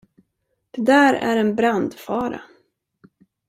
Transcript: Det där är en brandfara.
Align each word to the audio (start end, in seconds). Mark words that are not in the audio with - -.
Det 0.71 0.81
där 0.81 1.13
är 1.13 1.37
en 1.37 1.55
brandfara. 1.55 2.41